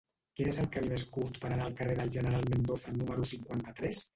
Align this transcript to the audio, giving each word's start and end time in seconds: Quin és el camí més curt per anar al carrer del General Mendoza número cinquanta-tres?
Quin 0.37 0.47
és 0.51 0.55
el 0.61 0.69
camí 0.75 0.89
més 0.93 1.03
curt 1.17 1.37
per 1.43 1.51
anar 1.51 1.67
al 1.67 1.77
carrer 1.81 1.99
del 2.01 2.11
General 2.17 2.51
Mendoza 2.55 2.97
número 2.99 3.29
cinquanta-tres? 3.35 4.05